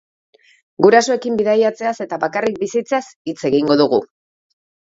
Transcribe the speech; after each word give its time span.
Gurasoekin 0.85 1.37
bidaiatzeaz 1.41 1.93
eta 2.07 2.19
bakarrik 2.25 2.59
bizitzeaz 2.65 3.05
hitz 3.33 3.39
egingo 3.51 3.81
dugu. 3.83 4.05